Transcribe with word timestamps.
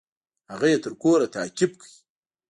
هغه 0.51 0.67
يې 0.71 0.77
تر 0.85 0.93
کوره 1.01 1.27
تعقيب 1.35 1.71
کړى. 1.81 1.95